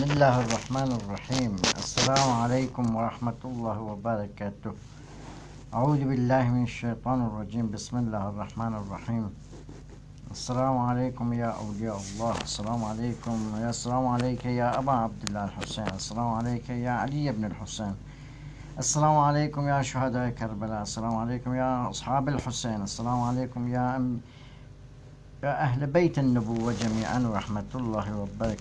بسم 0.00 0.12
الله 0.12 0.40
الرحمن 0.40 0.90
الرحيم 1.00 1.56
السلام 1.78 2.30
عليكم 2.42 2.96
ورحمة 2.96 3.40
الله 3.44 3.80
وبركاته 3.80 4.72
أعوذ 5.74 6.00
بالله 6.08 6.44
من 6.48 6.62
الشيطان 6.62 7.26
الرجيم 7.26 7.70
بسم 7.70 7.96
الله 7.96 8.28
الرحمن 8.28 8.74
الرحيم 8.80 9.24
السلام 10.30 10.78
عليكم 10.78 11.32
يا 11.32 11.50
أولياء 11.62 11.96
الله 12.00 12.34
السلام 12.48 12.84
عليكم 12.84 13.36
يا 13.60 13.70
السلام 13.70 14.06
عليك 14.06 14.44
يا 14.44 14.78
أبا 14.78 14.92
عبد 14.92 15.22
الله 15.28 15.44
الحسين 15.44 15.88
السلام 16.00 16.28
عليك 16.38 16.70
يا 16.70 16.90
علي 16.90 17.32
بن 17.32 17.44
الحسين 17.44 17.94
السلام 18.78 19.16
عليكم 19.18 19.68
يا 19.68 19.82
شهداء 19.82 20.30
كربلاء 20.30 20.82
السلام 20.82 21.14
عليكم 21.16 21.54
يا 21.54 21.90
أصحاب 21.90 22.28
الحسين 22.28 22.82
السلام 22.88 23.20
عليكم 23.20 23.68
يا 23.68 23.96
أم 23.96 24.20
يا 25.42 25.62
أهل 25.62 25.86
بيت 25.86 26.18
النبوة 26.18 26.72
جميعا 26.72 27.18
ورحمة 27.18 27.70
الله 27.74 28.06
وبركاته 28.20 28.48